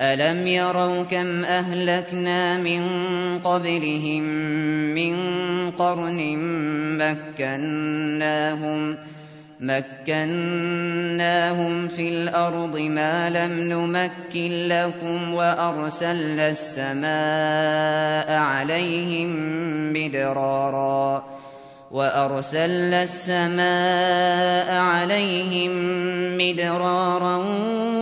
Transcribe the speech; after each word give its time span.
ألم 0.00 0.46
يروا 0.46 1.02
كم 1.02 1.44
أهلكنا 1.44 2.56
من 2.56 2.82
قبلهم 3.44 4.22
من 4.94 5.16
قرن 5.70 6.38
مكناهم 6.98 8.96
مكناهم 9.60 10.68
في 11.88 12.08
الأرض 12.08 12.76
ما 12.76 13.30
لم 13.30 13.52
نمكن 13.60 14.68
لكم 14.68 15.34
وأرسلنا 15.34 16.48
السماء 16.48 18.32
عليهم 18.32 19.30
مدرارا 19.92 21.24
وأرسلنا 21.90 23.02
السماء 23.02 24.72
عليهم 24.72 25.72
مدرارا 26.38 27.36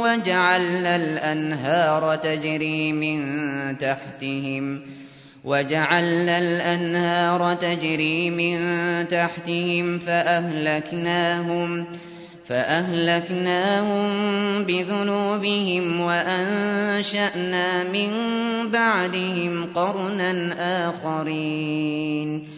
وجعلنا 0.00 0.96
الأنهار 0.96 2.16
تجري 2.16 2.92
من 2.92 3.78
تحتهم 3.78 4.80
وجعلنا 5.44 6.38
الأنهار 6.38 7.55
تجري 7.55 8.30
من 8.30 8.58
تحتهم 9.08 9.98
فأهلكناهم 9.98 11.86
فأهلكناهم 12.44 14.08
بذنوبهم 14.64 16.00
وأنشأنا 16.00 17.84
من 17.84 18.11
بعدهم 18.70 19.73
قرنا 19.74 20.55
آخرين 20.89 22.58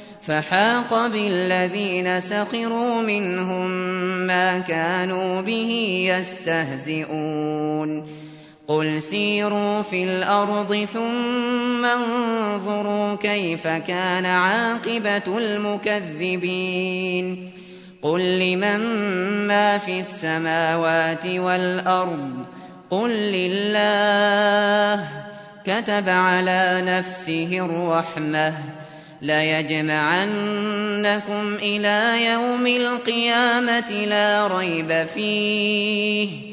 فحاق 0.21 1.07
بالذين 1.07 2.19
سخروا 2.19 3.01
منهم 3.01 3.71
ما 4.27 4.59
كانوا 4.59 5.41
به 5.41 6.03
يستهزئون. 6.17 8.03
قل 8.67 9.01
سيروا 9.01 9.81
في 9.81 10.03
الأرض 10.03 10.83
ثم 10.93 11.85
انظروا 11.85 13.15
كيف 13.15 13.67
كان 13.67 14.25
عاقبة 14.25 15.37
المكذبين. 15.37 16.71
قل 18.01 18.39
لمن 18.39 18.79
ما 19.47 19.77
في 19.77 19.99
السماوات 19.99 21.25
والأرض؟ 21.25 22.45
قل 22.89 23.09
لله. 23.09 25.07
كتب 25.65 26.09
على 26.09 26.81
نفسه 26.85 27.65
الرحمة. 27.65 28.53
ليجمعنكم 29.21 30.25
إلى 31.55 32.25
يوم 32.25 32.67
القيامة 32.67 33.91
لا 33.91 34.47
ريب 34.47 35.03
فيه 35.05 36.51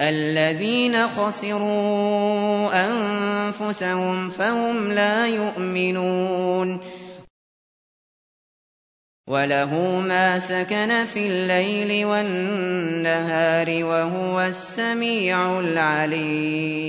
الذين 0.00 1.08
خسروا 1.08 2.70
أنفسهم 2.86 4.28
فهم 4.28 4.92
لا 4.92 5.26
يؤمنون 5.26 6.80
وله 9.28 10.00
ما 10.00 10.38
سكن 10.38 11.04
في 11.04 11.26
الليل 11.26 12.04
والنهار 12.04 13.84
وهو 13.84 14.40
السميع 14.40 15.60
العليم 15.60 16.88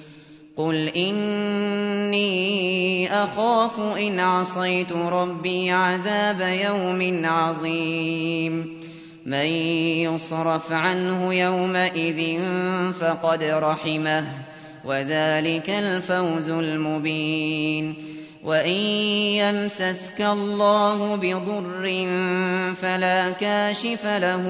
قل 0.57 0.87
إني 0.87 2.33
أخاف 3.23 3.79
إن 3.79 4.19
عصيت 4.19 4.91
ربي 4.91 5.71
عذاب 5.71 6.41
يوم 6.41 7.25
عظيم 7.25 8.81
من 9.25 9.45
يصرف 10.05 10.71
عنه 10.71 11.33
يومئذ 11.33 12.41
فقد 12.93 13.43
رحمه 13.43 14.25
وذلك 14.85 15.69
الفوز 15.69 16.49
المبين 16.49 17.95
وإن 18.43 18.79
يمسسك 19.39 20.21
الله 20.21 21.15
بضر 21.15 21.85
فلا 22.75 23.31
كاشف 23.31 24.05
له 24.05 24.45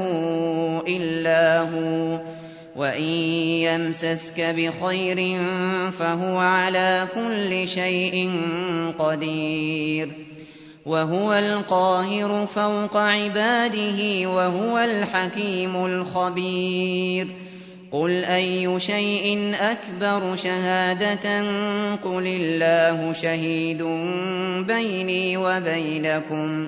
إلا 0.88 1.59
هو 1.62 2.19
وإن 2.75 3.03
يمسسك 3.68 4.41
بخير 4.41 5.41
فهو 5.91 6.38
على 6.38 7.07
كل 7.15 7.68
شيء 7.68 8.31
قدير 9.00 10.09
وهو 10.85 11.33
القاهر 11.33 12.45
فوق 12.47 12.97
عباده 12.97 14.29
وهو 14.29 14.79
الحكيم 14.79 15.85
الخبير 15.85 17.27
قل 17.91 18.23
اي 18.23 18.79
شيء 18.79 19.56
اكبر 19.59 20.35
شهاده 20.35 21.39
قل 21.95 22.27
الله 22.27 23.13
شهيد 23.13 23.83
بيني 24.67 25.38
وبينكم 25.38 26.67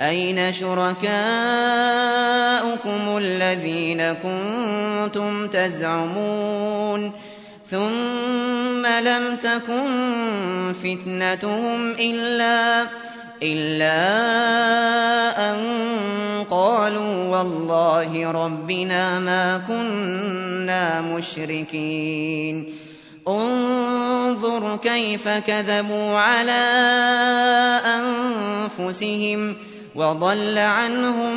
أين 0.00 0.52
شركاؤكم 0.52 1.12
الذين 3.16 4.12
كنتم 4.12 5.46
تزعمون 5.46 7.12
ثم 7.66 8.86
لم 8.86 9.36
تكن 9.36 10.74
فتنتهم 10.82 11.90
إلا 11.90 12.86
إلا 13.42 14.00
أن 15.50 15.58
قالوا 16.50 17.38
والله 17.38 18.30
ربنا 18.30 19.18
ما 19.20 19.58
كنا 19.58 21.00
مشركين. 21.00 22.74
انظر 23.28 24.76
كيف 24.76 25.28
كذبوا 25.28 26.18
على 26.18 26.62
أنفسهم. 28.78 29.71
وضل 29.94 30.58
عنهم 30.58 31.36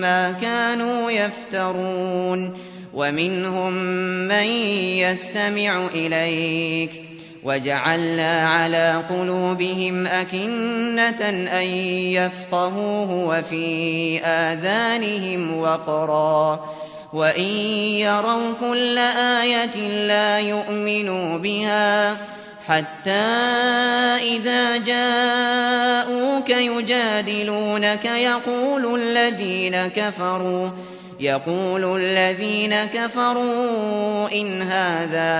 ما 0.00 0.32
كانوا 0.32 1.10
يفترون 1.10 2.58
ومنهم 2.94 3.72
من 4.28 4.46
يستمع 4.96 5.86
إليك 5.94 6.90
وجعلنا 7.42 8.48
على 8.48 9.04
قلوبهم 9.10 10.06
أكنة 10.06 11.28
أن 11.60 11.66
يفقهوه 12.14 13.12
وفي 13.12 14.18
آذانهم 14.24 15.58
وقرا 15.58 16.60
وإن 17.12 17.50
يروا 18.00 18.52
كل 18.60 18.98
آية 19.18 20.06
لا 20.06 20.38
يؤمنوا 20.38 21.38
بها 21.38 22.16
حتى 22.68 23.10
إذا 24.22 24.76
جاءوك 24.76 26.50
يجادلونك 26.50 28.04
يقول 28.04 29.00
الذين 29.00 29.88
كفروا 29.88 30.70
يقول 31.20 32.00
الذين 32.00 32.74
كفروا 32.84 34.32
إن 34.32 34.62
هذا 34.62 35.32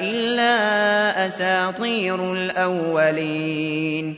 إلا 0.00 1.26
أساطير 1.26 2.32
الأولين. 2.32 4.16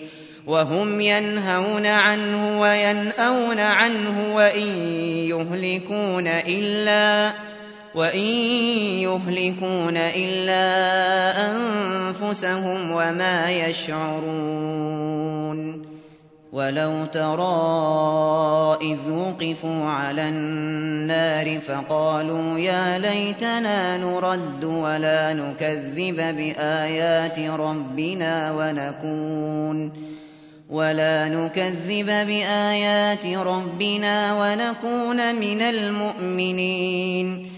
وهم 0.48 1.00
ينهون 1.00 1.86
عنه 1.86 2.60
وينأون 2.60 3.60
عنه 3.60 4.34
وإن 4.34 4.76
يهلكون 5.28 6.26
إلا 6.26 7.32
وإن 7.98 8.28
يهلكون 9.02 9.96
إلا 9.96 10.64
أنفسهم 11.50 12.90
وما 12.90 13.50
يشعرون 13.50 15.08
ولو 16.52 17.04
ترى 17.04 18.78
إذ 18.82 19.10
وقفوا 19.10 19.84
على 19.84 20.28
النار 20.28 21.60
فقالوا 21.60 22.58
يا 22.58 22.98
ليتنا 22.98 23.96
نرد 23.96 24.64
ولا 24.64 25.34
نكذب 25.34 26.16
بآيات 26.16 27.38
ربنا 27.38 28.52
ونكون 28.52 29.92
ولا 30.70 31.28
نكذب 31.28 32.06
بآيات 32.06 33.26
ربنا 33.26 34.34
ونكون 34.40 35.34
من 35.34 35.62
المؤمنين 35.62 37.57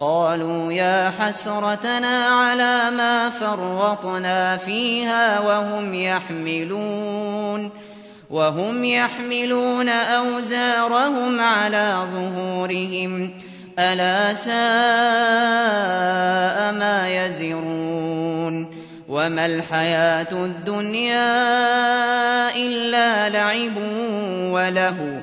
قالوا 0.00 0.72
يا 0.72 1.10
حسرتنا 1.10 2.26
على 2.26 2.90
ما 2.90 3.30
فرطنا 3.30 4.56
فيها 4.56 5.40
وهم 5.40 5.94
يحملون 5.94 7.70
وهم 8.30 8.84
يحملون 8.84 9.88
أوزارهم 9.88 11.40
على 11.40 12.06
ظهورهم 12.12 13.30
ألا 13.78 14.34
ساء 14.34 14.54
ما 16.72 17.08
يزرون 17.08 18.84
وما 19.08 19.46
الحياة 19.46 20.32
الدنيا 20.32 21.26
إلا 22.56 23.28
لعب 23.28 23.76
وله 24.52 25.22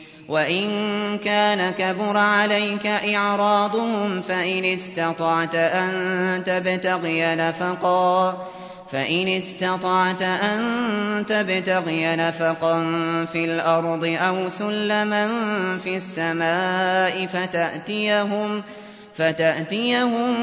وإن 0.27 1.17
كان 1.17 1.71
كبر 1.71 2.17
عليك 2.17 2.87
إعراضهم 2.87 4.21
فإن 4.21 4.65
استطعت 4.65 5.55
أن 5.55 6.43
تبتغي 6.43 7.35
نفقا 7.35 8.37
فإن 8.91 9.27
استطعت 9.27 10.21
أن 10.21 11.25
تبتغي 11.27 12.15
نفقا 12.15 12.75
في 13.25 13.45
الأرض 13.45 14.17
أو 14.21 14.49
سلما 14.49 15.27
في 15.77 15.95
السماء 15.95 17.25
فتأتيهم 17.25 18.63
فتأتيهم 19.13 20.33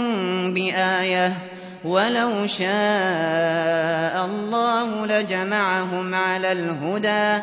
بآية 0.54 1.32
ولو 1.85 2.47
شاء 2.47 4.25
الله 4.25 5.06
لجمعهم 5.06 6.14
على 6.14 6.52
الهدى 6.52 7.42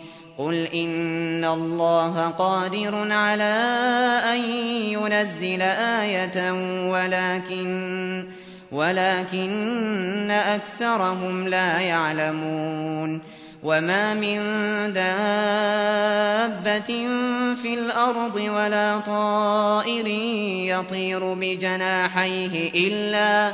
قل 0.37 0.55
إن 0.55 1.45
الله 1.45 2.27
قادر 2.27 3.11
على 3.11 3.53
أن 4.33 4.41
ينزل 4.91 5.61
آية 5.61 6.51
ولكن 6.91 8.27
ولكن 8.71 10.31
أكثرهم 10.31 11.47
لا 11.47 11.79
يعلمون 11.79 13.21
وما 13.63 14.13
من 14.13 14.39
دابة 14.93 16.91
في 17.55 17.73
الأرض 17.73 18.35
ولا 18.35 18.99
طائر 18.99 20.07
يطير 20.67 21.33
بجناحيه 21.33 22.87
إلا 22.87 23.53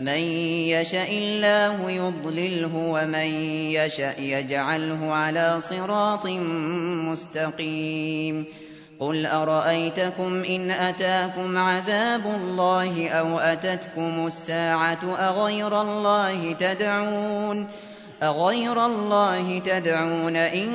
من 0.00 0.18
يشاء 0.72 1.12
الله 1.12 1.90
يضلله 1.90 2.76
ومن 2.76 3.28
يشاء 3.76 4.22
يجعله 4.22 5.12
على 5.12 5.60
صراط 5.60 6.26
مستقيم 7.10 8.46
قل 9.00 9.26
أرأيتكم 9.26 10.42
إن 10.44 10.70
أتاكم 10.70 11.58
عذاب 11.58 12.26
الله 12.26 13.08
أو 13.08 13.38
أتتكم 13.38 14.26
الساعة 14.26 15.16
أغير 15.18 15.80
الله 15.80 16.52
تدعون 16.52 17.68
أغير 18.22 18.86
الله 18.86 19.58
تدعون 19.58 20.36
إن 20.36 20.70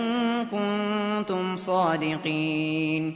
كنتم 0.45 1.57
صادقين 1.57 3.15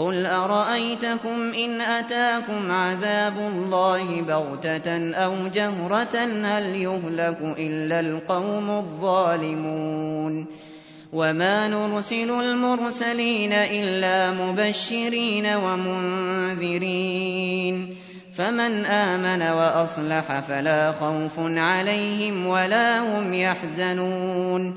قل 0.00 0.26
أرأيتكم 0.26 1.52
إن 1.52 1.80
أتاكم 1.80 2.70
عذاب 2.70 3.38
الله 3.38 4.22
بغتة 4.22 5.14
أو 5.14 5.48
جهرة 5.48 6.16
هل 6.44 6.64
يهلك 6.64 7.38
إلا 7.58 8.00
القوم 8.00 8.70
الظالمون 8.70 10.46
وما 11.12 11.68
نرسل 11.68 12.30
المرسلين 12.30 13.52
إلا 13.52 14.30
مبشرين 14.30 15.46
ومنذرين 15.56 17.00
فمن 18.32 18.84
آمن 18.84 19.42
وأصلح 19.42 20.40
فلا 20.40 20.92
خوف 20.92 21.38
عليهم 21.38 22.46
ولا 22.46 23.00
هم 23.00 23.34
يحزنون 23.34 24.76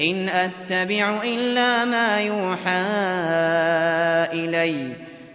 إن 0.00 0.28
أتبع 0.28 1.22
إلا 1.22 1.84
ما 1.84 2.20
يوحى 2.20 2.82
إلي. 4.32 4.92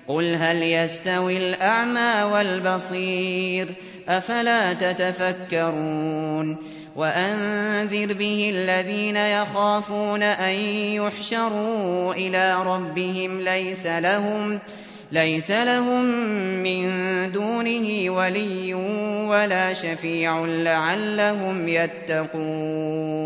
قل 0.07 0.35
هل 0.35 0.63
يستوي 0.63 1.37
الأعمى 1.37 2.23
والبصير؟ 2.31 3.67
أفلا 4.09 4.73
تتفكرون؟ 4.73 6.57
وأنذر 6.95 8.13
به 8.13 8.51
الذين 8.55 9.15
يخافون 9.15 10.23
أن 10.23 10.55
يحشروا 10.95 12.13
إلى 12.13 12.63
ربهم 12.63 13.41
ليس 13.41 13.85
لهم 13.85 14.59
ليس 15.11 15.51
لهم 15.51 16.05
من 16.63 16.91
دونه 17.31 18.09
ولي 18.09 18.73
ولا 19.29 19.73
شفيع 19.73 20.45
لعلهم 20.45 21.67
يتقون. 21.67 23.25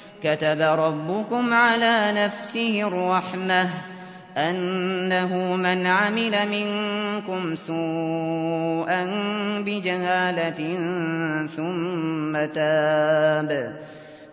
كتب 0.23 0.61
ربكم 0.61 1.53
على 1.53 2.11
نفسه 2.15 2.87
الرحمة 2.87 3.69
أنه 4.37 5.55
من 5.55 5.85
عمل 5.85 6.49
منكم 6.49 7.55
سوءا 7.55 9.03
بجهالة 9.65 10.77
ثم 11.55 12.45
تاب 12.53 13.75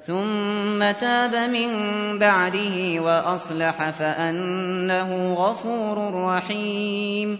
ثم 0.06 0.90
تاب 1.00 1.50
من 1.50 1.72
بعده 2.18 3.00
وأصلح 3.00 3.90
فأنه 3.90 5.34
غفور 5.34 6.14
رحيم. 6.14 7.38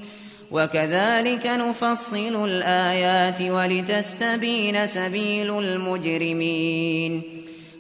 وكذلك 0.51 1.47
نفصل 1.47 2.45
الآيات 2.45 3.43
ولتستبين 3.43 4.87
سبيل 4.87 5.59
المجرمين. 5.59 7.38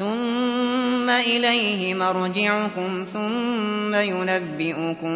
ثم 0.00 1.10
إليه 1.10 1.94
مرجعكم 1.94 3.04
ثم 3.12 3.94
ينبئكم 3.94 5.14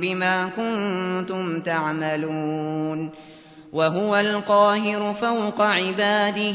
بما 0.00 0.48
كنتم 0.56 1.60
تعملون 1.60 3.10
وهو 3.72 4.16
القاهر 4.16 5.14
فوق 5.14 5.60
عباده 5.60 6.54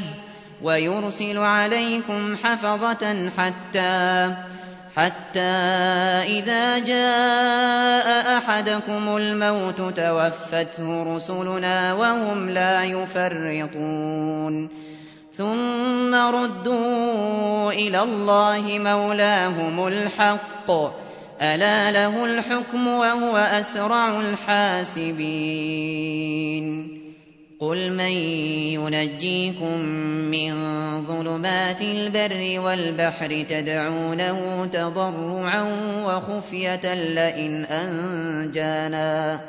ويرسل 0.62 1.38
عليكم 1.38 2.36
حفظة 2.44 3.30
حتى 3.38 4.36
حتى 4.96 5.40
إذا 6.40 6.80
جاء 6.80 8.38
أحدكم 8.38 9.18
الموت 9.18 9.78
توفته 9.78 11.16
رسلنا 11.16 11.94
وهم 11.94 12.50
لا 12.50 12.84
يفرطون 12.84 14.70
ثم 15.38 16.15
ردوا 16.15 17.71
إلى 17.71 18.02
الله 18.02 18.80
مولاهم 18.80 19.88
الحق. 19.88 20.71
ألا 21.41 21.91
له 21.91 22.26
الحكم 22.26 22.88
وهو 22.88 23.38
أسرع 23.38 24.19
الحاسبين. 24.19 25.38
قل 27.60 27.93
من 27.93 28.12
ينجيكم 28.73 29.80
من 30.32 30.54
ظلمات 31.06 31.82
البر 31.82 32.60
والبحر 32.60 33.45
تدعونه 33.50 34.65
تضرعا 34.65 35.63
وخفية 36.06 36.93
لئن 36.93 37.65
أنجانا. 37.65 39.39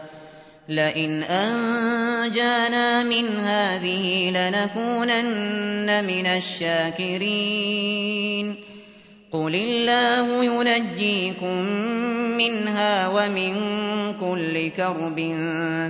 لئن 0.69 1.23
أنجانا 1.23 3.03
من 3.03 3.41
هذه 3.41 4.31
لنكونن 4.31 6.05
من 6.05 6.27
الشاكرين. 6.27 7.49
قل 9.33 9.55
الله 9.55 10.45
ينجيكم 10.45 11.63
منها 12.39 13.09
ومن 13.09 13.55
كل 14.21 14.69
كرب 14.69 15.19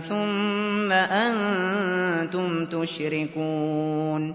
ثم 0.09 0.93
أنتم 0.93 2.65
تشركون. 2.65 4.35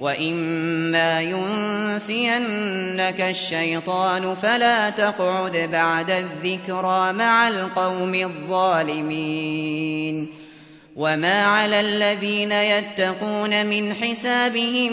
وإما 0.00 1.20
ينسينك 1.20 3.20
الشيطان 3.20 4.34
فلا 4.34 4.90
تقعد 4.90 5.68
بعد 5.72 6.10
الذكرى 6.10 7.12
مع 7.12 7.48
القوم 7.48 8.14
الظالمين 8.14 9.66
وما 10.96 11.46
على 11.46 11.80
الذين 11.80 12.52
يتقون 12.52 13.66
من 13.66 13.94
حسابهم 13.94 14.92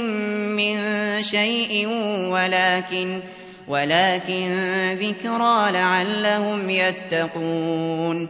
من 0.55 0.77
شيء 1.23 1.87
ولكن 2.29 3.19
ولكن 3.67 4.55
ذكرى 4.93 5.71
لعلهم 5.71 6.69
يتقون 6.69 8.29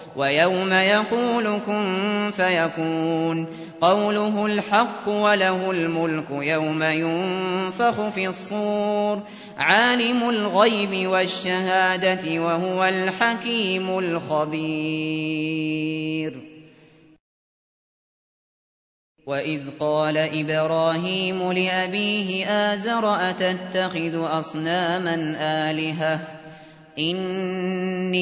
ويوم 0.15 0.73
يقول 0.73 1.59
كن 1.59 2.31
فيكون. 2.35 3.47
قوله 3.81 4.45
الحق 4.45 5.09
وله 5.09 5.71
الملك 5.71 6.25
يوم 6.31 6.83
ينفخ 6.83 8.07
في 8.09 8.27
الصور. 8.27 9.21
عالم 9.57 10.29
الغيب 10.29 11.07
والشهادة 11.07 12.41
وهو 12.41 12.85
الحكيم 12.85 13.99
الخبير. 13.99 15.31
وإذ 19.27 19.61
قال 19.79 20.17
إبراهيم 20.17 21.51
لأبيه 21.51 22.45
آزر 22.47 23.15
أتتخذ 23.29 24.39
أصناما 24.39 25.35
آلهةً؟ 25.41 26.41
إِنِّي 26.99 28.21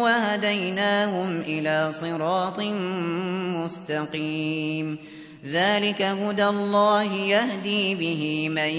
وَهَدَيْنَاهُمْ 0.00 1.40
إِلَىٰ 1.48 1.92
صِرَاطٍ 1.92 2.60
مُّسْتَقِيمٍ 3.56 4.98
ذَٰلِكَ 5.46 6.02
هُدَى 6.02 6.44
اللَّهِ 6.46 7.12
يَهْدِي 7.14 7.94
بِهِ 7.94 8.48
مَن 8.48 8.72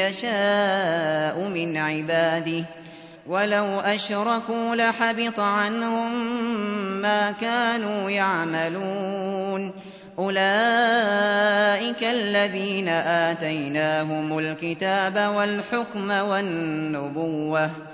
يَشَاءُ 0.00 1.48
مِنْ 1.48 1.76
عِبَادِهِ 1.76 2.60
ۚ 2.62 2.66
وَلَوْ 3.26 3.80
أَشْرَكُوا 3.80 4.74
لَحَبِطَ 4.76 5.40
عَنْهُم 5.40 6.14
مَّا 7.02 7.30
كَانُوا 7.30 8.10
يَعْمَلُونَ 8.10 9.72
أُولَٰئِكَ 10.18 12.04
الَّذِينَ 12.04 12.88
آتَيْنَاهُمُ 12.88 14.38
الْكِتَابَ 14.38 15.16
وَالْحُكْمَ 15.36 16.10
وَالنُّبُوَّةَ 16.10 17.66
ۚ 17.66 17.93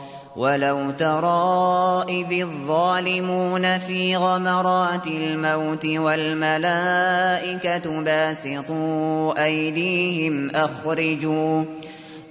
ولو 0.35 0.91
ترى 0.91 2.05
إذ 2.09 2.41
الظالمون 2.41 3.77
في 3.77 4.15
غمرات 4.15 5.07
الموت 5.07 5.85
والملائكة 5.85 7.21
باسطوا 8.01 9.43
أيديهم 9.45 10.49
أخرجوا 10.55 11.63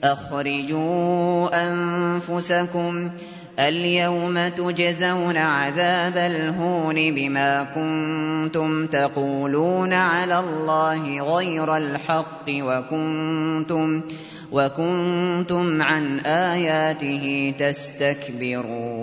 أخرجوا 0.05 1.49
أنفسكم 1.69 3.11
اليوم 3.69 4.49
تجزون 4.49 5.37
عذاب 5.37 6.17
الهون 6.17 6.95
بما 6.95 7.65
كنتم 7.75 8.87
تقولون 8.87 9.93
على 9.93 10.39
الله 10.39 11.35
غير 11.37 11.77
الحق 11.77 12.45
وكنتم 12.49 14.03
وكنتم 14.53 15.83
عن 15.83 16.19
آياته 16.21 17.55
تستكبرون 17.59 19.01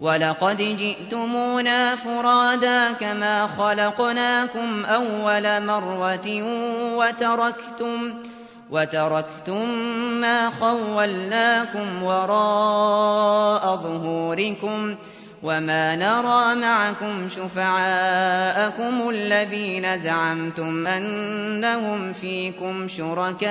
ولقد 0.00 0.56
جئتمونا 0.56 1.96
فرادا 1.96 2.92
كما 2.92 3.46
خلقناكم 3.46 4.84
أول 4.84 5.66
مرة 5.66 6.42
وتركتم 6.96 8.14
وتركتم 8.74 9.68
ما 10.20 10.50
خولناكم 10.50 12.02
وراء 12.02 13.76
ظهوركم 13.76 14.96
وما 15.42 15.96
نرى 15.96 16.54
معكم 16.54 17.28
شفعاءكم 17.28 19.08
الذين 19.08 19.98
زعمتم 19.98 20.86
أنهم 20.86 22.12
فيكم 22.12 22.88
شركاء 22.88 23.44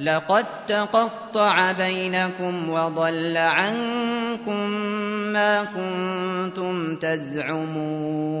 لقد 0.00 0.46
تقطع 0.66 1.72
بينكم 1.72 2.70
وضل 2.70 3.36
عنكم 3.36 4.70
ما 5.32 5.64
كنتم 5.64 6.96
تزعمون 6.96 8.40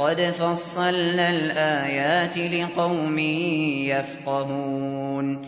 قد 0.00 0.20
فصلنا 0.20 1.30
الآيات 1.30 2.38
لقوم 2.38 3.18
يفقهون 3.88 5.46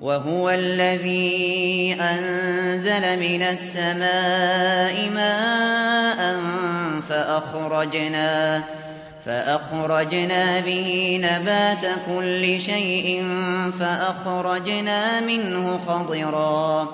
وهو 0.00 0.50
الذي 0.50 1.96
أنزل 2.00 3.18
من 3.20 3.42
السماء 3.42 5.10
ماء 5.10 6.36
فأخرجنا 7.08 8.64
فأخرجنا 9.24 10.60
به 10.60 11.20
نبات 11.22 11.84
كل 12.06 12.60
شيء 12.60 13.24
فأخرجنا 13.78 15.20
منه 15.20 15.78
خضراً 15.78 16.88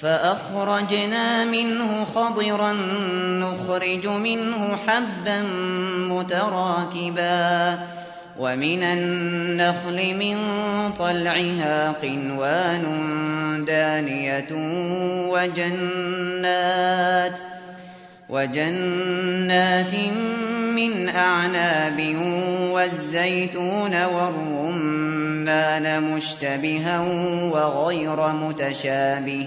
فأخرجنا 0.00 1.44
منه 1.44 2.04
خضرا 2.04 2.72
نخرج 3.40 4.06
منه 4.06 4.76
حبا 4.76 5.42
متراكبا 6.08 7.78
ومن 8.38 8.82
النخل 8.82 10.16
من 10.16 10.38
طلعها 10.98 11.92
قنوان 11.92 12.84
دانية 13.66 14.46
وجنات 15.30 16.80
وجنات 18.28 19.94
من 20.74 21.08
أعناب 21.08 22.16
والزيتون 22.72 24.04
والرمان 24.04 26.02
مشتبها 26.02 27.00
وغير 27.52 28.32
متشابه 28.32 29.46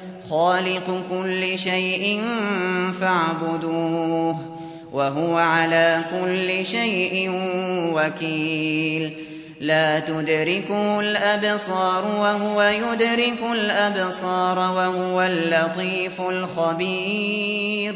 خالق 0.31 1.03
كل 1.09 1.59
شيء 1.59 2.23
فاعبدوه 3.01 4.35
وهو 4.93 5.37
على 5.37 6.01
كل 6.11 6.65
شيء 6.65 7.31
وكيل. 7.93 9.13
لا 9.59 9.99
تدركه 9.99 10.99
الأبصار 10.99 12.05
وهو 12.05 12.61
يدرك 12.61 13.39
الأبصار 13.51 14.59
وهو 14.59 15.21
اللطيف 15.21 16.21
الخبير. 16.21 17.95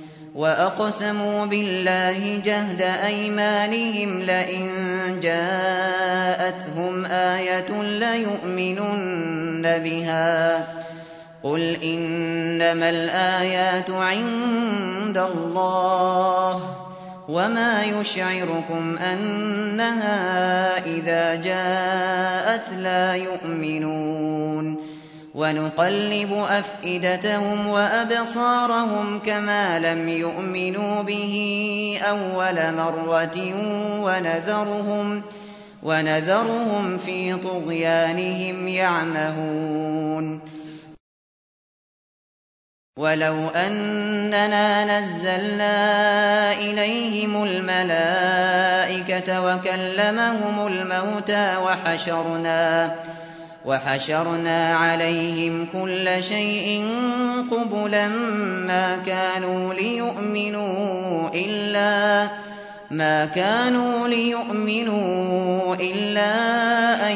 وأقسموا 0.35 1.45
بالله 1.45 2.41
جهد 2.45 2.81
أيمانهم 2.81 4.21
لئن 4.21 4.69
جاءتهم 5.23 7.05
آية 7.05 7.81
ليؤمنن 7.81 9.61
بها 9.61 10.67
قل 11.43 11.61
إنما 11.83 12.89
الآيات 12.89 13.89
عند 13.89 15.17
الله 15.17 16.77
وما 17.29 17.83
يشعركم 17.83 18.97
أنها 18.97 20.77
إذا 20.85 21.35
جاءت 21.35 22.73
لا 22.79 23.15
يؤمنون 23.15 24.80
ونقلب 25.35 26.33
أفئدتهم 26.33 27.67
وأبصارهم 27.67 29.19
كما 29.19 29.79
لم 29.79 30.09
يؤمنوا 30.09 31.01
به 31.03 31.97
أول 32.03 32.75
مرة 32.75 33.37
ونذرهم 33.99 35.23
ونذرهم 35.83 36.97
في 36.97 37.35
طغيانهم 37.35 38.67
يعمهون. 38.67 40.41
ولو 42.97 43.47
أننا 43.47 44.99
نزلنا 44.99 46.51
إليهم 46.53 47.43
الملائكة 47.43 49.41
وكلمهم 49.41 50.67
الموتى 50.67 51.57
وحشرنا 51.57 52.95
عليهم 54.73 55.67
كل 55.73 56.23
شيء 56.23 56.87
قبلا 57.51 58.07
ما 58.67 58.97
كانوا 59.05 59.73
ليؤمنوا 59.73 61.29
إلا 61.33 62.29
ما 62.91 63.25
كانوا 63.25 64.07
ليؤمنوا 64.07 65.75
إلا 65.75 66.31
أن 67.11 67.15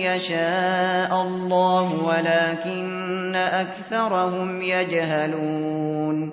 يشاء 0.00 1.22
الله 1.22 1.94
ولكن 2.04 3.36
أكثرهم 3.36 4.62
يجهلون. 4.62 6.32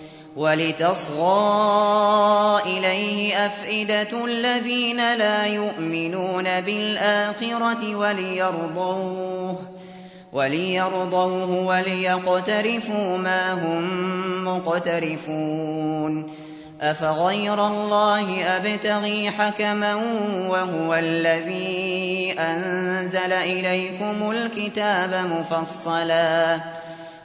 ولتصغى 0.35 1.41
إليه 2.65 3.45
أفئدة 3.45 4.25
الذين 4.25 5.13
لا 5.13 5.45
يؤمنون 5.45 6.61
بالآخرة 6.61 7.95
وليرضوه 7.95 9.59
وليرضوه 10.33 11.65
وليقترفوا 11.65 13.17
ما 13.17 13.53
هم 13.53 14.45
مقترفون 14.45 16.31
أفغير 16.81 17.67
الله 17.67 18.43
أبتغي 18.57 19.31
حكما 19.31 19.95
وهو 20.49 20.95
الذي 20.95 22.35
أنزل 22.39 23.33
إليكم 23.33 24.31
الكتاب 24.31 25.25
مفصلا 25.25 26.59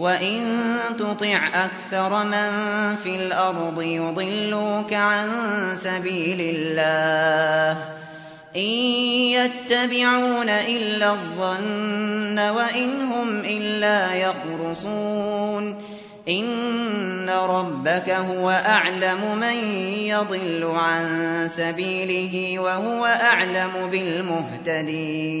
وإن 0.00 0.56
تطع 0.98 1.48
أكثر 1.54 2.24
من 2.24 2.50
في 2.96 3.16
الأرض 3.16 3.82
يضلوك 3.82 4.92
عن 4.92 5.28
سبيل 5.74 6.40
الله 6.40 7.84
إن 8.56 8.70
يتبعون 9.36 10.48
إلا 10.48 11.10
الظن 11.12 12.38
وإن 12.38 13.00
هم 13.00 13.38
إلا 13.38 14.14
يخرصون 14.14 15.82
إن 16.28 17.30
ربك 17.30 18.10
هو 18.10 18.50
أعلم 18.50 19.38
من 19.38 19.56
يضل 20.08 20.64
عن 20.64 21.42
سبيله 21.48 22.58
وهو 22.58 23.06
أعلم 23.06 23.90
بالمهتدين 23.90 25.40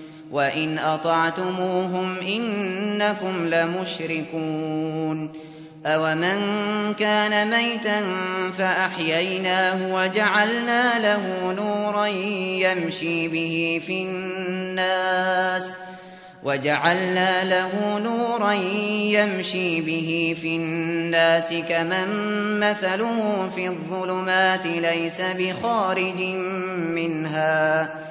وإن 0.31 0.79
أطعتموهم 0.79 2.17
إنكم 2.17 3.47
لمشركون 3.47 5.31
أومن 5.85 6.39
كان 6.93 7.49
ميتا 7.49 8.01
فأحييناه 8.57 9.95
وجعلنا 9.95 10.99
له 10.99 11.53
نورا 11.53 12.05
يمشي 12.05 13.27
به 13.27 13.81
في 13.85 14.03
الناس 14.03 15.75
وجعلنا 16.43 17.43
له 17.43 17.99
نورا 17.99 18.51
يمشي 18.51 19.81
به 19.81 20.35
في 20.41 20.55
الناس 20.55 21.53
كمن 21.69 22.09
مثله 22.59 23.49
في 23.55 23.67
الظلمات 23.67 24.65
ليس 24.65 25.21
بخارج 25.21 26.21
منها 26.95 28.10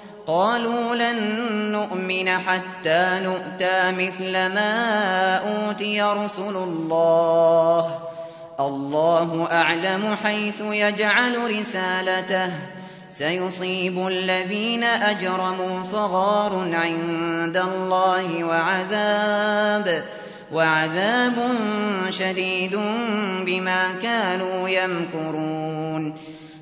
قالوا 0.27 0.95
لن 0.95 1.17
نؤمن 1.71 2.29
حتى 2.29 3.19
نؤتى 3.23 3.91
مثل 3.91 4.31
ما 4.31 5.35
أوتي 5.37 6.01
رسل 6.01 6.55
الله. 6.55 7.99
الله 8.59 9.47
أعلم 9.51 10.15
حيث 10.23 10.61
يجعل 10.61 11.59
رسالته. 11.59 12.51
سيصيب 13.09 14.07
الذين 14.07 14.83
أجرموا 14.83 15.81
صغار 15.81 16.69
عند 16.73 17.57
الله 17.57 18.43
وعذاب 18.43 20.03
وعذاب 20.53 21.55
شديد 22.09 22.75
بما 23.45 23.83
كانوا 24.01 24.69
يمكرون. 24.69 26.13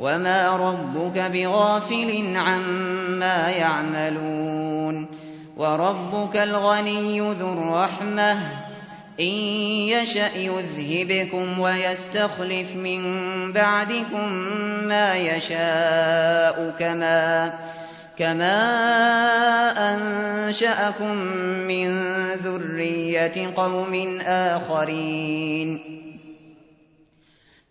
وما 0.00 0.56
ربك 0.56 1.18
بغافل 1.18 2.36
عما 2.36 3.50
يعملون 3.50 5.08
وَرَبُّكَ 5.56 6.36
الْغَنِيُّ 6.36 7.20
ذُو 7.20 7.52
الرَّحْمَةِ 7.52 8.34
ۚ 8.34 8.48
إِن 9.20 9.34
يَشَأْ 9.88 10.36
يُذْهِبْكُمْ 10.36 11.60
وَيَسْتَخْلِفْ 11.60 12.76
مِن 12.76 13.02
بَعْدِكُم 13.52 14.28
مَّا 14.84 15.16
يَشَاءُ 15.16 16.74
كَمَا 18.18 18.52
أَنشَأَكُم 19.94 21.14
مِّن 21.64 21.88
ذُرِّيَّةِ 22.44 23.54
قَوْمٍ 23.56 24.20
آخَرِينَ 24.26 25.95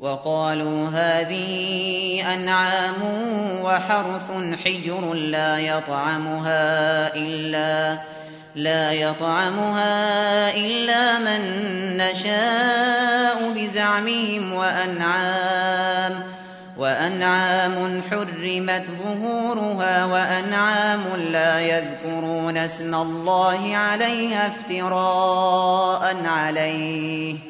وَقَالُوا 0.00 0.88
هَٰذِهِ 0.88 1.52
أَنْعَامٌ 2.34 3.02
وَحَرْثٌ 3.62 4.30
حِجْرٌ 4.64 5.14
لَّا 5.14 5.58
يَطْعَمُهَا 8.92 10.56
إِلَّا 10.56 11.18
مَن 11.18 11.40
نَّشَاءُ 11.96 13.50
بِزَعْمِهِمْ 13.52 14.52
وَأَنْعَامٌ 16.78 18.02
حُرِّمَتْ 18.10 18.84
ظُهُورُهَا 19.04 20.04
وَأَنْعَامٌ 20.04 21.00
لَّا 21.16 21.60
يَذْكُرُونَ 21.60 22.56
اسْمَ 22.56 22.94
اللَّهِ 22.94 23.76
عَلَيْهَا 23.76 24.46
افْتِرَاءً 24.46 26.16
عَلَيْهِ 26.26 27.34
ۚ 27.34 27.49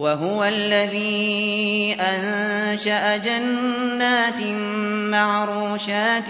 وَهُوَ 0.00 0.44
الَّذِي 0.44 1.96
أَنشَأَ 2.00 3.16
جَنَّاتٍ 3.16 4.40
مَّعْرُوشَاتٍ 5.08 6.28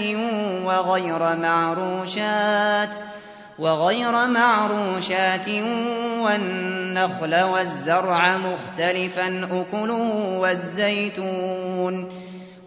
وَغَيْرَ 3.58 4.26
مَعْرُوشَاتٍ 4.26 5.48
وَالنَّخْلَ 6.22 7.34
وَالزَّرْعَ 7.42 8.36
مُخْتَلِفًا 8.36 9.48
أُكُلُهُ 9.50 10.38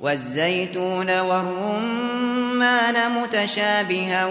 وَالزَّيْتُونَ 0.02 1.20
وَالرُّمَّانَ 1.20 3.12
مُتَشَابِهًا 3.12 4.26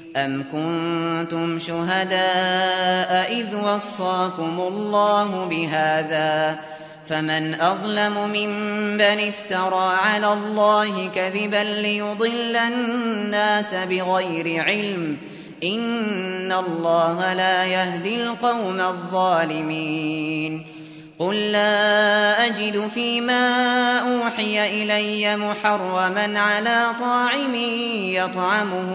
أَمْ 0.17 0.43
كُنتُمْ 0.51 1.59
شُهَدَاءَ 1.59 3.31
إِذْ 3.33 3.55
وَصَّاكُمُ 3.55 4.59
اللَّهُ 4.59 5.45
بِهَٰذَا 5.45 6.53
ۚ 6.55 6.57
فَمَنْ 7.09 7.53
أَظْلَمُ 7.53 8.29
مِمَّنِ 8.29 9.27
افْتَرَىٰ 9.27 9.95
عَلَى 9.97 10.33
اللَّهِ 10.33 11.09
كَذِبًا 11.15 11.63
لِّيُضِلَّ 11.63 12.55
النَّاسَ 12.55 13.75
بِغَيْرِ 13.75 14.63
عِلْمٍ 14.63 15.17
ۗ 15.17 15.19
إِنَّ 15.65 16.51
اللَّهَ 16.51 17.33
لَا 17.33 17.65
يَهْدِي 17.65 18.15
الْقَوْمَ 18.23 18.79
الظَّالِمِينَ 18.81 20.65
قُل 21.21 21.51
لَّا 21.51 22.45
أَجِدُ 22.47 22.87
فِيمَا 22.87 23.43
أُوحِيَ 23.99 24.83
إِلَيَّ 24.83 25.37
مُحَرَّمًا 25.37 26.39
عَلَىٰ 26.39 26.95
طَاعِمٍ 26.99 27.55
يَطْعَمُهُ 28.17 28.89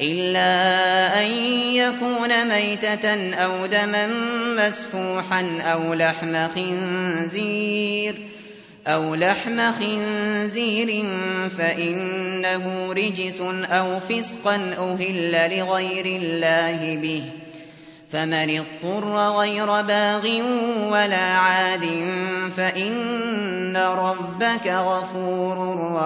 إِلَّا 0.00 1.20
أَن 1.22 1.28
يَكُونَ 1.74 2.48
مَيْتَةً 2.48 3.34
أَوْ 3.34 3.66
دَمًا 3.66 4.06
مَّسْفُوحًا 4.58 5.58
أَوْ 8.86 9.14
لَحْمَ 9.14 9.72
خِنزِيرٍ 9.72 11.04
فَإِنَّهُ 11.58 12.92
رِجْسٌ 12.92 13.40
أَوْ 13.70 13.98
فِسْقًا 13.98 14.56
أُهِلَّ 14.78 15.32
لِغَيْرِ 15.58 16.06
اللَّهِ 16.06 16.96
بِهِ 17.02 17.22
ۚ 17.44 17.47
فَمَنِ 18.10 18.60
اضْطُرَّ 18.60 19.18
غَيْرَ 19.38 19.66
بَاغٍ 19.82 20.26
وَلَا 20.92 21.34
عَادٍ 21.36 21.84
فَإِنَّ 22.56 23.76
رَبَّكَ 23.76 24.66
غَفُورٌ 24.68 25.58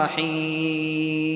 رَّحِيمٌ. 0.02 1.32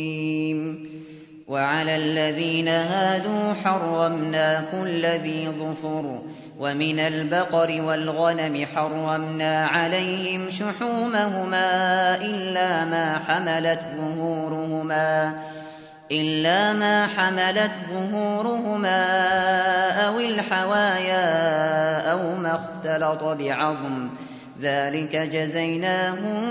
وَعَلَى 1.48 1.96
الَّذِينَ 1.96 2.68
هَادُوا 2.68 3.52
حَرَّمْنَا 3.64 4.64
كُلَّ 4.72 5.06
ذِي 5.06 5.48
ظُفُرٍ 5.48 6.02
ۖ 6.02 6.22
وَمِنَ 6.60 6.98
الْبَقَرِ 6.98 7.82
وَالْغَنَمِ 7.82 8.66
حَرَّمْنَا 8.76 9.66
عَلَيْهِمْ 9.66 10.50
شُحُومَهُمَا 10.50 11.68
إِلَّا 12.22 12.84
مَا 12.84 13.18
حَمَلَتْ 13.28 13.80
ظُهُورُهُمَا. 13.96 15.34
أَوِ 20.06 20.20
الْحَوَايَا 20.20 21.26
أَوْ 22.12 22.36
مَا 22.36 22.54
اخْتَلَطَ 22.54 23.24
بِعَظْمٍ 23.24 24.08
ۚ 24.08 24.10
ذَٰلِكَ 24.62 25.16
جَزَيْنَاهُم 25.16 26.42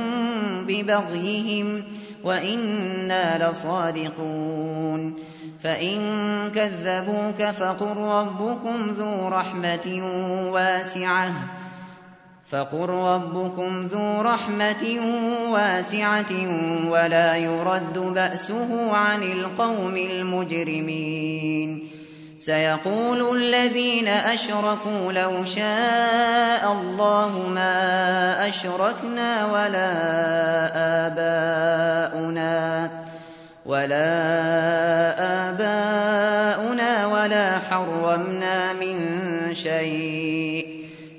بِبَغْيِهِمْ 0.68 1.82
ۖ 1.82 1.86
وَإِنَّا 2.26 3.50
لَصَادِقُونَ 3.50 5.16
فَإِن 5.64 6.00
كَذَّبُوكَ 6.56 7.44
فَقُل 7.52 7.98
رَّبُّكُمْ 7.98 8.90
ذُو 8.90 9.28
رَحْمَةٍ 9.28 10.02
وَاسِعَةٍ 10.52 11.32
وَلَا 16.90 17.36
يُرَدُّ 17.36 17.98
بَأْسُهُ 17.98 18.92
عَنِ 18.92 19.24
الْقَوْمِ 19.24 19.98
الْمُجْرِمِينَ 19.98 21.70
سَيَقُولُ 22.38 23.38
الَّذِينَ 23.38 24.08
أَشْرَكُوا 24.08 25.12
لَوْ 25.12 25.46
شَاءَ 25.46 26.72
اللَّهُ 26.72 27.50
مَا 27.50 28.48
أَشْرَكْنَا 28.48 29.46
وَلَا 29.46 29.90
آبَاؤُنَا 35.50 37.06
وَلَا 37.06 37.60
حَرَّمْنَا 37.70 38.74
مِن 38.74 38.98
شَيْءٍ 39.54 40.22
ۚ 40.22 40.25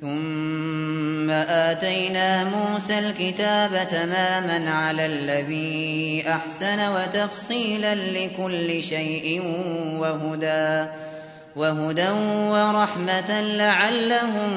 ثُمَّ 0.00 1.30
آتَيْنَا 1.30 2.44
مُوسَى 2.44 2.98
الْكِتَابَ 2.98 3.88
تَمَامًا 3.90 4.70
عَلَى 4.70 5.06
الَّذِي 5.06 6.24
أَحْسَنَ 6.28 6.88
وَتَفْصِيلًا 6.88 7.94
لِّكُلِّ 7.94 8.82
شَيْءٍ 8.82 9.42
وهدى 11.56 12.10
ورحمة 12.50 13.40
لعلهم 13.40 14.50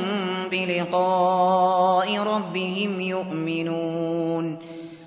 بلقاء 0.51 2.17
ربهم 2.19 3.01
يؤمنون. 3.01 4.70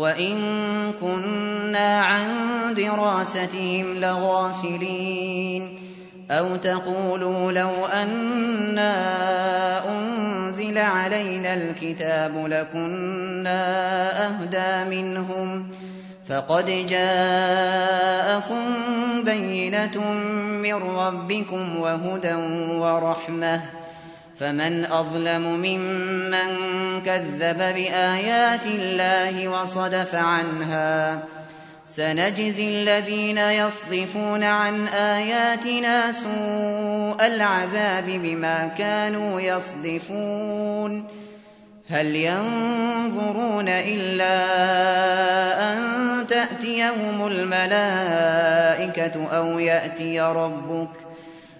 وإن 0.00 0.36
كنا 1.00 2.00
عن 2.00 2.28
دراستهم 2.74 3.94
لغافلين 4.00 5.78
أو 6.30 6.56
تقولوا 6.56 7.52
لو 7.52 7.86
أنا 7.86 8.94
أنزل 9.92 10.78
علينا 10.78 11.54
الكتاب 11.54 12.32
لكنا 12.46 13.60
أهدى 14.26 14.90
منهم 14.90 15.68
ۖ 15.86 15.90
فقد 16.30 16.66
جاءكم 16.86 18.64
بينة 19.24 20.12
من 20.62 20.74
ربكم 20.74 21.76
وهدى 21.76 22.34
ورحمة 22.78 23.60
فمن 24.40 24.84
أظلم 24.84 25.42
ممن 25.42 26.50
كذب 27.02 27.58
بآيات 27.58 28.66
الله 28.66 29.48
وصدف 29.48 30.14
عنها 30.14 31.22
سنجزي 31.86 32.68
الذين 32.68 33.38
يصدفون 33.38 34.44
عن 34.44 34.86
آياتنا 34.86 36.12
سوء 36.12 37.26
العذاب 37.26 38.04
بما 38.06 38.68
كانوا 38.78 39.40
يصدفون 39.40 41.04
هل 41.90 42.16
ينظرون 42.16 43.68
إلا 43.68 44.36
أن 45.72 45.80
تأتيهم 46.26 47.26
الملائكة 47.26 47.66
أو 49.36 49.58
يأتي 49.58 50.20
ربك 50.20 51.09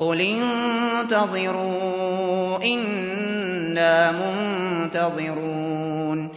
قل 0.00 0.20
انتظروا 1.00 2.64
إنا 2.64 4.12
منتظرون. 4.12 6.28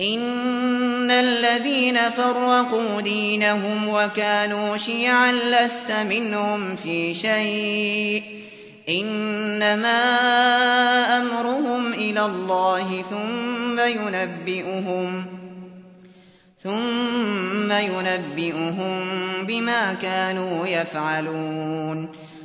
إن 0.00 1.10
الذين 1.10 2.10
فرقوا 2.10 3.00
دينهم 3.00 3.88
وكانوا 3.88 4.76
شيعا 4.76 5.32
لست 5.32 5.90
منهم 5.90 6.74
في 6.74 7.14
شيء. 7.14 8.22
إنما 8.88 10.00
أمرهم 11.22 11.92
إلى 11.92 12.24
الله 12.24 13.02
ثم 13.02 13.80
ينبئهم 13.80 15.26
ثم 16.58 17.72
ينبئهم 17.72 19.00
بما 19.46 19.94
كانوا 19.94 20.66
يفعلون. 20.66 22.08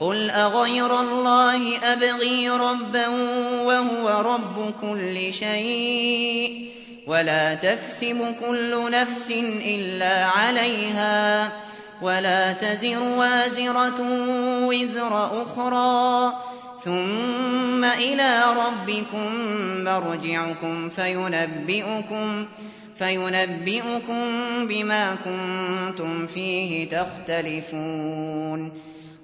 قل 0.00 0.30
أغير 0.30 1.00
الله 1.00 1.78
أبغي 1.92 2.50
ربا 2.50 3.08
وهو 3.64 4.08
رب 4.08 4.74
كل 4.80 5.32
شيء 5.32 6.70
ولا 7.06 7.54
تكسب 7.54 8.34
كل 8.40 8.90
نفس 8.90 9.30
إلا 9.66 10.24
عليها 10.26 11.52
ولا 12.02 12.52
تزر 12.52 13.02
وازرة 13.02 14.00
وزر 14.66 15.42
أخرى 15.42 16.32
ثم 16.84 17.84
إلى 17.84 18.44
ربكم 18.56 19.34
مرجعكم 19.84 20.88
فينبئكم 20.88 22.46
فينبئكم 22.96 24.22
بما 24.66 25.16
كنتم 25.24 26.26
فيه 26.26 26.88
تختلفون 26.88 28.72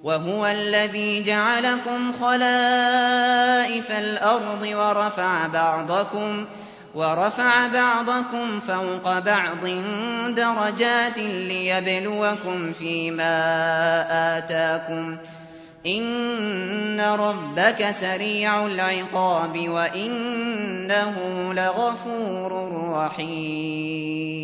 وهو 0.03 0.45
الذي 0.45 1.23
جعلكم 1.23 2.13
خلائف 2.13 3.91
الأرض 3.91 4.61
ورفع 4.61 5.47
بعضكم 5.47 6.45
ورفع 6.95 7.67
بعضكم 7.67 8.59
فوق 8.59 9.19
بعض 9.19 9.65
درجات 10.35 11.19
ليبلوكم 11.19 12.73
فيما 12.73 13.35
آتاكم 14.37 15.17
ۖ 15.17 15.19
إن 15.85 17.01
ربك 17.01 17.89
سريع 17.89 18.65
العقاب 18.65 19.69
وإنه 19.69 21.13
لغفور 21.53 22.71
رحيم 22.93 24.43